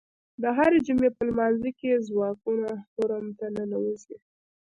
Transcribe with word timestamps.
د 0.41 0.43
هرې 0.57 0.79
جمعې 0.87 1.09
په 1.15 1.21
لمانځه 1.29 1.69
کې 1.77 1.85
یې 1.93 2.03
ځواکونه 2.07 2.69
حرم 2.93 3.25
ته 3.37 3.45
ننوځي. 3.55 4.15